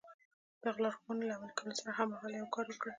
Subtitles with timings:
[0.61, 2.89] د دغو لارښوونو له عملي کولو سره هممهاله يو کار وکړئ.